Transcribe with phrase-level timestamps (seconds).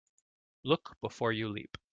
[0.63, 1.77] Look before you leap.